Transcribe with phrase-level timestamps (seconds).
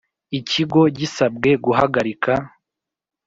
[0.37, 2.33] Ikigo gisabwe guhagarika